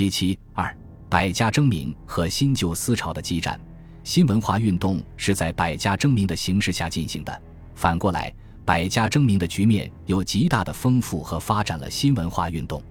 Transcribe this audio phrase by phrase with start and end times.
[0.00, 0.74] 七七二，
[1.10, 3.60] 百家争鸣和新旧思潮的激战，
[4.02, 7.42] 新文化运动是在百家争鸣的形势下进行的。
[7.74, 8.32] 反过来，
[8.64, 12.82] 百家争鸣的局面又极大的丰富和发展了新文化运动。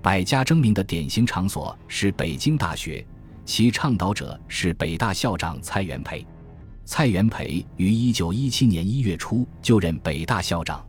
[0.00, 3.06] 百家争鸣的典型场所是北京大学，
[3.44, 6.26] 其倡导者是北大校长蔡元培。
[6.86, 10.82] 蔡元培于一九一七年一月初就任北大校长。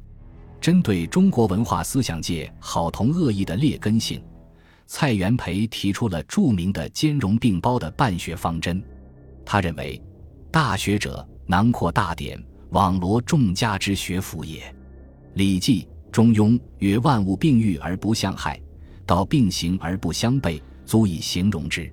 [0.62, 4.24] 针对中国文化思想界好同恶异的劣根性。
[4.88, 8.82] 蔡元培提出了著名的兼容并包的办学方针。
[9.46, 10.02] 他认为，
[10.50, 14.62] 大学者囊括大典，网罗众家之学府也。
[15.34, 18.60] 《礼记·中庸》曰：“万物并育而不相害，
[19.06, 21.92] 道并行而不相悖，足以形容之。”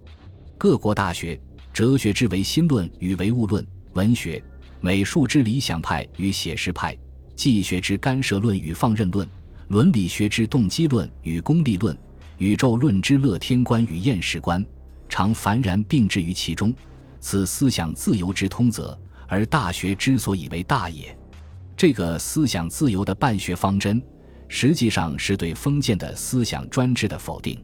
[0.57, 1.39] 各国大学，
[1.73, 4.43] 哲学之唯心论与唯物论，文学、
[4.81, 6.97] 美术之理想派与写实派，
[7.35, 9.29] 技学之干涉论与放任论，
[9.67, 11.97] 伦理学之动机论与功利论。
[12.45, 14.63] 宇宙论之乐天观与厌世观，
[15.09, 16.75] 常凡然并置于其中，
[17.19, 21.17] 此思想自由之通则，而大学之所以为大也。
[21.75, 24.03] 这个思想自由的办学方针，
[24.47, 27.59] 实际上是对封建的思想专制的否定。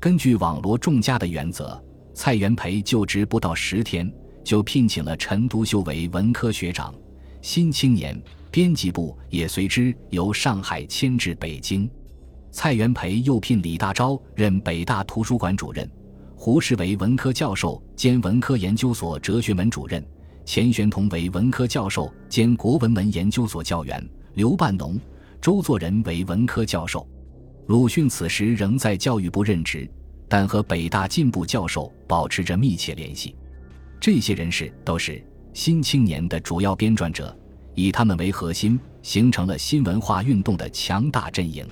[0.00, 1.80] 根据网罗众家的原则，
[2.12, 6.92] 蔡元培就职不到十天，就聘请了陈独秀为文科学长，
[7.40, 8.16] 《新青年》
[8.50, 11.88] 编辑部也随之由上海迁至北京。
[12.50, 15.88] 蔡元培又聘李大钊任北大图书馆主任，
[16.34, 20.04] 胡适为文科教授兼文科研究所哲学门主任，
[20.44, 24.02] 钱玄同为文科教授兼国文门研究所教员，
[24.34, 24.98] 刘半农、
[25.40, 27.06] 周作人为文科教授。
[27.66, 29.88] 鲁迅此时仍在教育部任职，
[30.26, 33.36] 但和北大进步教授保持着密切联系。
[34.00, 35.12] 这些人士都是
[35.52, 37.36] 《新青年》的主要编撰者，
[37.74, 41.66] 以他们为核心，形成了新文化运动的强大阵营。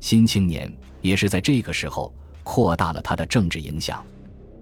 [0.00, 2.12] 新青年也是在这个时候
[2.42, 4.04] 扩大了他的政治影响，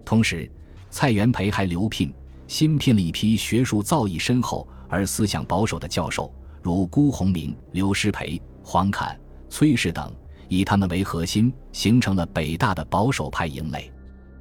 [0.05, 0.50] 同时，
[0.91, 2.12] 蔡元培还留聘
[2.47, 9.19] 新聘了一批学术造诣深厚而思想保守的教授，如辜鸿铭、刘师培、黄侃、
[9.49, 10.12] 崔氏等，
[10.49, 13.91] 以他们为核心，形成了北大的保守派营垒。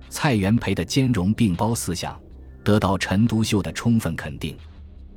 [0.09, 2.17] 蔡元培的兼容并包思想
[2.63, 4.57] 得到陈独秀的充分肯定。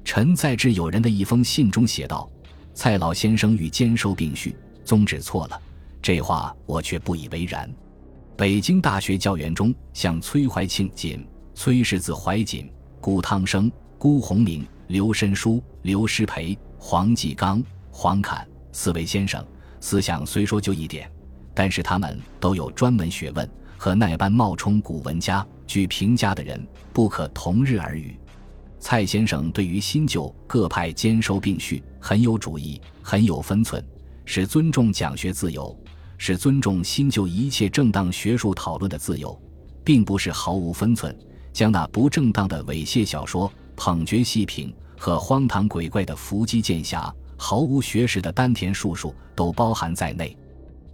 [0.05, 2.29] 陈在致友人的一封信中写道
[2.75, 5.61] ：“蔡老先生与兼收并蓄，宗旨错了。”
[6.03, 7.73] 这话我却不以为然。
[8.37, 19.45] 北京大学教员中，像崔怀庆锦、崔氏子怀锦、顾汤生、辜鸿铭、刘申书、刘师培、黄继刚、黄侃四位先生，
[19.79, 21.11] 思想虽说就一点，
[21.53, 23.47] 但是他们都有专门学问，
[23.77, 28.17] 和那般冒充古文家、具评价的人不可同日而语。
[28.79, 33.85] 蔡先生对于新旧各派兼收并蓄很有主意，很有分寸，
[34.25, 35.79] 是尊重讲学自由。
[36.23, 39.41] 是尊重新旧一切正当学术讨论的自由，
[39.83, 41.19] 并不是毫无分寸，
[41.51, 50.37] 将那不正当的猥亵小说、捧角戏品和荒唐鬼怪的伏击剑侠、毫无学识的丹田术数都包含在内。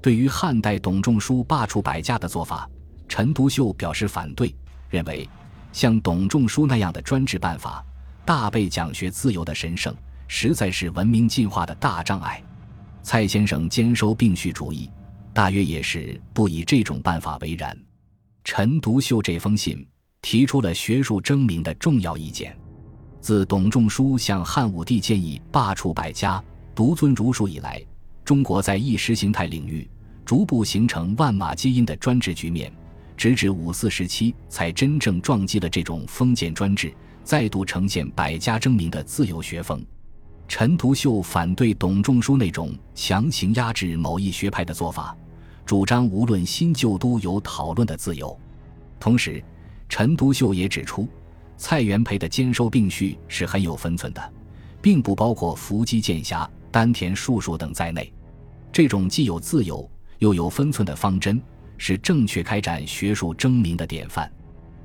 [0.01, 2.71] 对于汉代董仲舒罢黜百家的做法，
[3.09, 4.55] 陈独秀表示反对，
[4.89, 5.29] 认为
[5.73, 7.85] 像董仲舒那样的专制办法，
[8.25, 9.93] 大被讲学自由的神圣，
[10.29, 12.41] 实在是文明进化的大障碍。
[13.03, 14.89] 蔡先生兼收并蓄主义。
[15.37, 17.79] 大约也是不以这种办法为然。
[18.43, 19.87] 陈独秀这封信
[20.23, 22.57] 提出了学术争鸣的重要意见。
[23.21, 26.43] 自董仲舒向汉武帝建议罢黜百家、
[26.75, 27.85] 独尊儒术以来，
[28.25, 29.87] 中国在意识形态领域
[30.25, 32.73] 逐步形成万马皆因的专制局面，
[33.15, 39.85] 直至五四时期才真正撞击了这种封建专制，再度呈现百家争鸣的自由学风。
[40.49, 45.15] 陈独秀反对董仲舒那种强行压制某一学派的做法。
[45.67, 48.39] 主张无论新旧都有讨论的自由，
[49.01, 49.43] 同时，
[49.89, 51.09] 陈独秀也指出，
[51.57, 54.33] 蔡元培的兼收并蓄是很有分寸的，
[54.81, 58.13] 并不包括伏击剑侠、丹田术数等在内。
[58.73, 59.91] 这种既有自由
[60.21, 61.43] 又有分寸的方针，
[61.79, 64.31] 是正确开展学术争鸣的典范。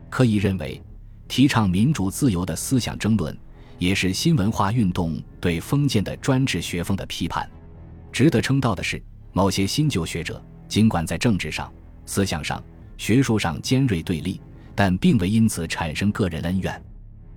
[0.09, 0.81] 可以认为，
[1.27, 3.37] 提倡民主自由的思想争论，
[3.77, 7.47] 也是新文化运动对封建的专制学风的批判。
[8.11, 8.99] 值得称道的是，
[9.31, 10.43] 某些新旧学者。
[10.71, 11.69] 尽管在政治上、
[12.05, 12.63] 思想上、
[12.97, 14.39] 学术上尖锐对立，
[14.73, 16.81] 但并未因此产生个人恩怨。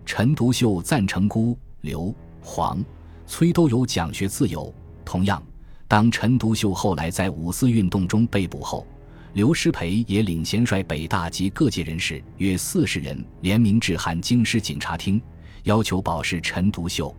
[0.06, 2.80] 陈独秀赞成辜、刘、黄、
[3.26, 4.72] 崔都有讲学自由。
[5.04, 5.42] 同样，
[5.88, 8.86] 当陈独秀后来在五四运动中被捕后，
[9.32, 15.20] 刘师培也领衔率北大及各界人士约四十人联名致函京师警察厅，
[15.64, 17.12] 要求保释陈独秀。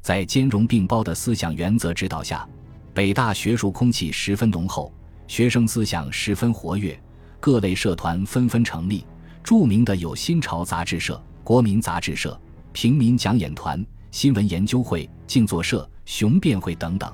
[0.00, 2.48] 在兼容并包的思想原则指导下，
[2.94, 4.90] 北大学术空气十分浓厚。
[5.30, 7.00] 学生思想十分活跃，
[7.38, 9.06] 各类社团纷纷成立，
[9.44, 12.36] 著名的有新潮杂志社、国民杂志社、
[12.72, 17.08] 平民讲演团、新闻研究会、静坐社、雄辩会等等。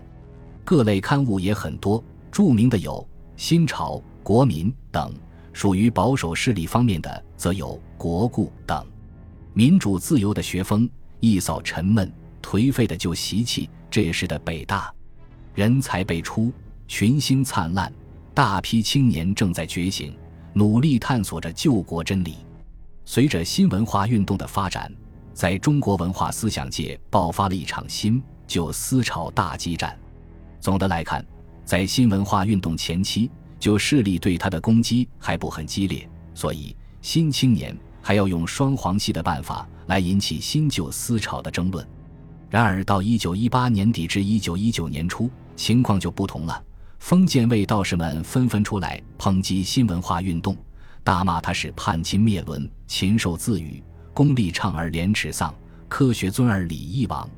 [0.65, 2.03] 各类刊物也很多，
[2.33, 5.11] 著名的有新潮、国民等；
[5.53, 8.83] 属于保守势力方面的，则有国故等。
[9.53, 10.89] 民主自由的学风，
[11.21, 12.11] 一扫沉闷
[12.43, 13.69] 颓废的旧习气。
[13.91, 14.91] 这时的北大，
[15.55, 16.51] 人才辈出，
[16.89, 17.93] 群星灿烂。
[18.37, 20.15] 大批青年正在觉醒，
[20.53, 22.35] 努力探索着救国真理。
[23.07, 24.93] 随着新文化运动的发展，
[25.33, 29.99] 在中国文化思想界爆发了一场新旧思潮大激战。
[30.61, 31.25] 总的来看，
[31.65, 41.89] 在新文化运动前期，旧势力对他的攻击还不很激烈，所以新青年还要用双簧戏的办法来引起新旧思潮的争论。
[42.51, 46.63] 然而到一九一八年底至一九一九年初，情况就不同了。
[46.99, 50.57] 封建卫道士们纷纷出来抨击新文化运动，
[51.05, 53.83] 大骂他是叛亲灭伦、禽兽自语、
[54.13, 55.55] 功利倡而廉耻丧、
[55.89, 57.29] 科学尊而礼义亡。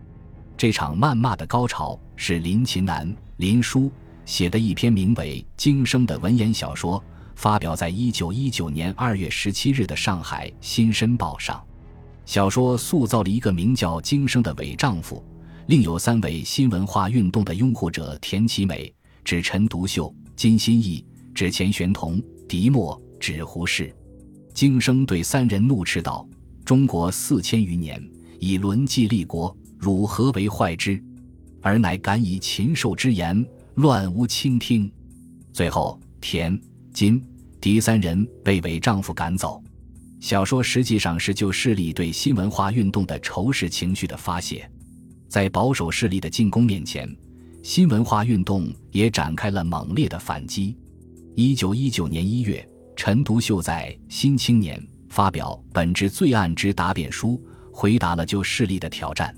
[0.56, 3.92] 这场谩骂的高潮是林琴南、林殊
[4.24, 7.02] 写的一篇名为《经生》的文言小说，
[7.36, 11.62] 发表在一九一九年二月十七日的上海《新申报》上。
[12.24, 15.22] 小说塑造了一个名叫经生的伪丈夫，
[15.66, 18.92] 另有三位新文化运动的拥护者：田其美。
[19.28, 21.04] 指陈独秀、金心义，
[21.34, 23.94] 指钱玄同、狄墨，指胡适。
[24.54, 26.26] 经生对三人怒斥道
[26.64, 28.02] ：“中国四千余年，
[28.40, 30.98] 以轮纪立国，汝何为坏之？
[31.60, 34.90] 而乃敢以禽兽之言，乱无倾听。”
[35.52, 36.58] 最后，田、
[36.94, 37.22] 金、
[37.60, 39.62] 狄三人被伪丈夫赶走。
[40.20, 44.66] 小说实际上是旧势力对新文化运动的仇视情绪的发泄，
[45.28, 47.06] 在保守势力的进攻面前。
[47.62, 50.76] 新文化运动也展开了猛烈的反击。
[51.34, 52.66] 一九一九年一月，
[52.96, 54.78] 陈独秀在《新青年》
[55.08, 57.30] 发表《本质罪案之答辩书》，
[57.72, 59.34] 回答了旧势力的挑战。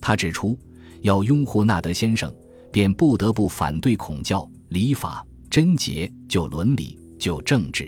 [0.00, 0.58] 他指出，
[1.00, 2.32] 要拥护纳德先生，
[2.70, 7.86] 便不得不反对孔教、礼法、贞洁、就伦理、就政治；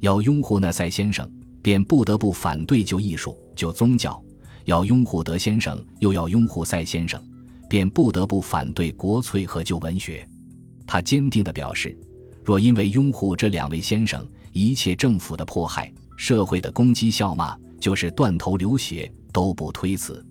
[0.00, 1.30] 要拥护那塞先生，
[1.62, 4.18] 便不得不反对就艺术、就宗教；
[4.64, 7.22] 要拥护德先生，又要拥护塞先生。
[7.74, 10.24] 便不得不反对国粹和旧文学。
[10.86, 11.98] 他坚定地表示，
[12.44, 20.24] 若因为拥护这两位先生，一切政府的迫害、社会的攻击笑骂，就是断头流血，都不推辞。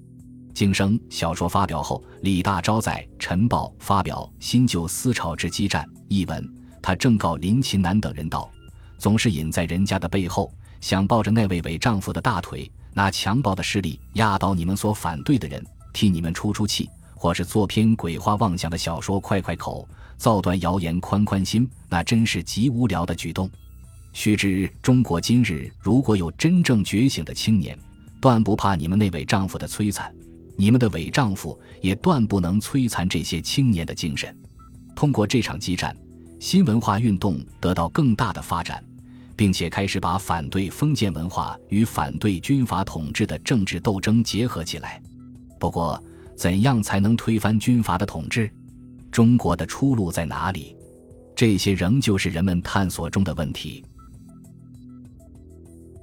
[0.53, 6.49] 经生小说发表后，李大钊在《晨报》发表《新旧思潮之激战》一文，
[6.81, 8.49] 他正告林琴南等人道
[8.97, 10.49] ：“总是隐在人家的背后，
[10.79, 15.61] 想抱着那位伪丈夫的大腿，拿强暴的势力压倒你们所反对的人，
[15.91, 16.89] 替你们出出气。”
[17.23, 19.87] 或是做篇鬼话妄想的小说，快快口，
[20.17, 23.49] 造段谣言，宽宽心，那真是极无聊的举动。
[24.11, 27.79] 须知中国今日如果有真正觉醒的青年，
[28.19, 30.13] 断不怕你们那位丈夫的摧残，
[30.57, 34.37] 你们的伪丈夫也断不能摧残这些青年的精神。
[34.93, 35.95] 通过这场激战，
[36.41, 38.83] 新文化运动得到更大的发展，
[39.33, 45.01] 并且开始把反对封建文化与反对军阀统治的政治斗争结合起来。
[45.57, 46.03] 不过，
[46.35, 48.49] 怎样才能推翻军阀的统治？
[49.11, 50.75] 中国的出路在哪里？
[51.35, 53.83] 这些仍旧是人们探索中的问题。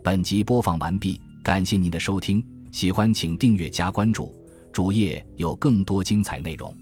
[0.03, 4.35] 本集播放完毕，感谢您的收听，喜欢请订阅加关注，
[4.73, 6.75] 主页有更多精彩内容。